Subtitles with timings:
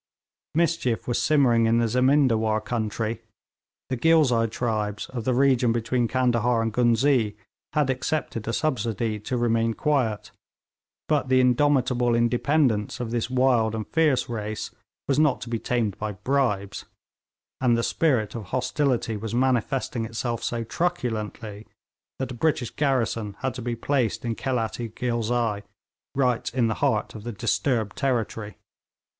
[0.55, 3.21] Mischief was simmering in the Zemindawar country.
[3.89, 7.35] The Ghilzai tribes of the region between Candahar and Ghuznee
[7.73, 10.31] had accepted a subsidy to remain quiet,
[11.07, 14.71] but the indomitable independence of this wild and fierce race
[15.07, 16.85] was not to be tamed by bribes,
[17.61, 21.67] and the spirit of hostility was manifesting itself so truculently
[22.17, 25.61] that a British garrison had been placed in Khelat i Ghilzai,
[26.15, 28.57] right in the heart of the disturbed territory.